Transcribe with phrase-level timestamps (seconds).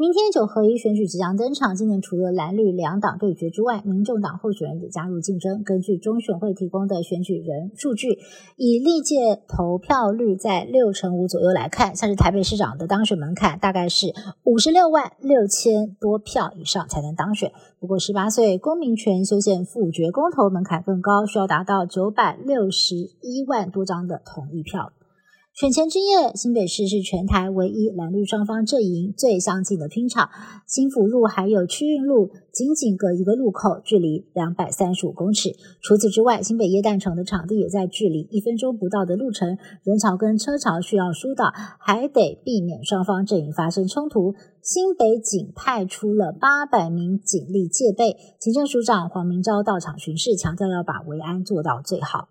[0.00, 5.62] 明天九合一选举即将登场，今年除了蓝绿两党对决之外，民众党候选人也加入竞争。
[5.62, 8.18] 根据中选会提供的选举人数据，
[8.56, 14.14] 以历届投票率在六成五左右来看，像是台北市长的当选门槛大概是
[14.44, 17.52] 五十六万六千多票以上才能当选。
[17.78, 24.94] 不过十八岁公民权修宪复决公投门槛更高，需要达到九百六十一万多张的同意票。
[25.60, 30.30] 选前之夜，新北市是全台唯一蓝绿双方阵营最相近的拼场。
[30.66, 35.54] 新福路还有区运路仅仅隔一个路口，距离两百三十五公尺。
[35.82, 44.34] 除此之外，新北耶诞城的场地也在距离一分钟不到的路程，人潮跟车潮需要疏导，还得避免双方阵营发生冲突。
[44.62, 52.30] 新北警派出了八百名警力戒备，行政署长黄明昭到场巡视，强调要把维安做到最好。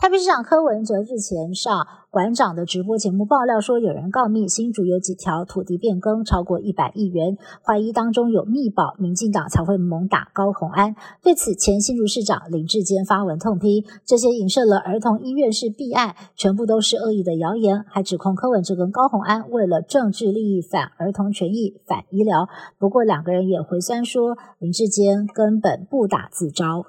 [0.00, 10.96] 台北市长柯文哲日前上馆长的直播节目爆料说，有人告密新竹有几条土地变更超过一百亿元，怀疑当中有密保，民进党才会猛打高鸿安。
[11.22, 22.48] 对此，前新竹市长林志坚发文痛批，这些影射了儿童医院是弊案，全部都是恶意的谣言，还指控柯文哲跟高鸿安为了政治利益反儿童权益、反医疗。
[22.78, 26.86] 不过，两个人也回酸说，林志坚根本不打自招。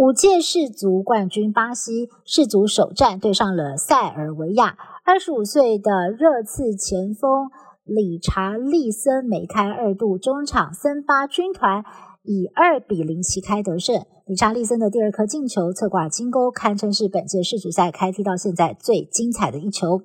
[0.00, 7.50] 五届世足冠军巴西世足首战对上了塞尔维亚，二十五岁的热刺前锋
[7.84, 11.84] 理查利森梅开二度，中场森巴军团
[12.22, 14.02] 以二比零旗开得胜。
[14.24, 20.00] 理查利森的第二颗进球侧挂金钩，堪称是本届世足赛开踢到现在最精彩的一球。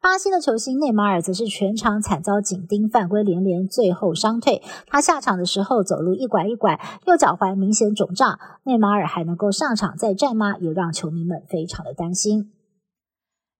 [0.00, 4.62] 巴西的球星内马尔则是全场惨遭紧盯，犯规连连，最后伤退。
[4.86, 8.38] 他下场的时候走路一拐一拐，右脚踝明显肿胀。
[8.64, 10.56] 内马尔还能够上场再战吗？
[10.58, 12.50] 也让球迷们非常的担心。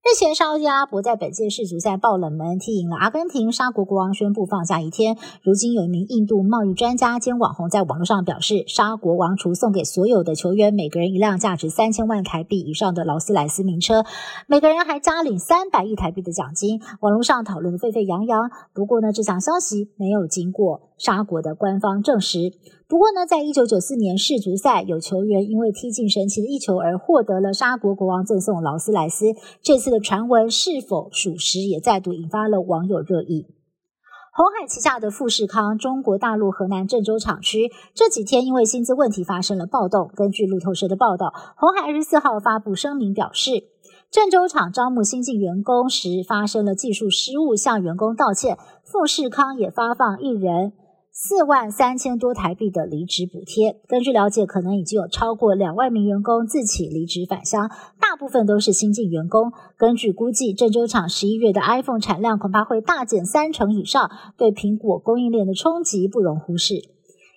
[0.03, 3.53] 日前，沙特阿拉伯在本届世足赛爆冷门，踢赢了阿根廷。
[3.53, 5.19] 沙国国王宣布放假一天。
[5.43, 14.07] 如今，有一名印度贸易专家兼网红在网络上表示，沙国王除送给所有的球员每个人一辆价值三千万台币以上的劳斯莱斯名车，
[14.47, 16.81] 每个人还加领三百亿台币的奖金。
[17.01, 18.51] 网络上讨论的沸沸扬扬。
[18.73, 22.53] 不过呢，这项消息没有经过沙国的官方证实。
[22.87, 29.27] 不过呢，在一九九四年世足赛，有球员因为踢进神奇的一球而获得了沙国国王赠送劳斯莱斯。
[29.63, 33.47] 这次的传闻是否属实，也再度引发了网友热议。
[34.33, 40.11] 红海旗下的富士康中国大陆河南郑州厂区这几天因为薪资问题发生了暴动。
[40.15, 43.65] 根据路透社的报道，红海二十四号发布声明表示，
[44.11, 48.59] 郑州厂招募新进员工时发生了技术失误，向员工道歉。
[48.85, 50.73] 富士康也发放一人。
[51.13, 53.81] 四万三千多台币的离职补贴。
[53.89, 57.69] 根据了解，可能已经有超过两万名员工自起离职返乡，
[58.01, 59.53] 大部分都是新进员工。
[59.77, 66.77] 根据估计，郑州厂十一月的 iPhone 产量恐怕会大减三成以上，对苹果供应链的冲击不容忽视。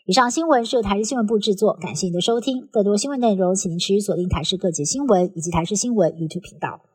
[0.05, 2.67] 以上新闻是由台视新闻部制作，感谢您的收听。
[2.71, 6.92] 更多新闻内容，请您持续锁定台视各节新闻以及台视新闻 YouTube 频道。